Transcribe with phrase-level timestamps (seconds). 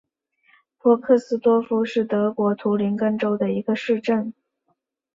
[0.79, 4.33] 波克斯多夫是德国图林根州的一个市镇。